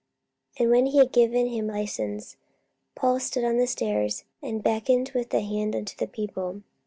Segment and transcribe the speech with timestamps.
[0.57, 2.35] 44:021:040 And when he had given him licence,
[2.95, 6.63] Paul stood on the stairs, and beckoned with the hand unto the people.